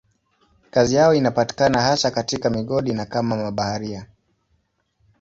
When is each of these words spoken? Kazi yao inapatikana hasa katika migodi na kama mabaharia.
Kazi 0.71 0.95
yao 0.95 1.13
inapatikana 1.13 1.81
hasa 1.81 2.11
katika 2.11 2.49
migodi 2.49 2.93
na 2.93 3.05
kama 3.05 3.35
mabaharia. 3.37 4.07